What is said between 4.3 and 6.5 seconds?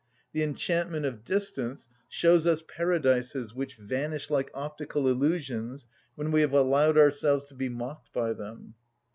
like optical illusions when we